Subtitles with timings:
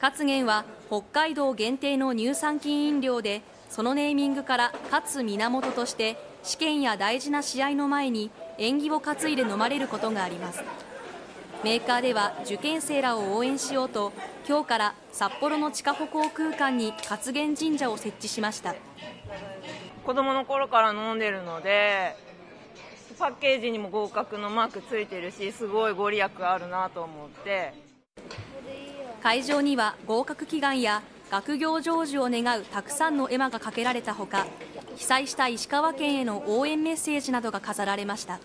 [0.00, 10.62] 勝元は北海道限定の乳酸菌飲料でそのネーミングから勝源として試験や大事な試合の前に縁起を担いで飲まれることがあります。
[11.64, 14.12] メーカーでは受験生らを応援しようと
[14.48, 18.76] 今日から札幌の地下歩行空間に勝元神社を設置しました。
[20.06, 22.14] 子供の頃から飲んでるので
[23.18, 27.87] パッケージにも合格のマークついてるしすごいご利益あるなと思って。
[29.22, 34.46] 会場には合格祈願や学業成就を願うたくさんの絵馬がかけられたほか
[34.96, 38.40] 被災した石川県への応援メッセージなどが飾られました。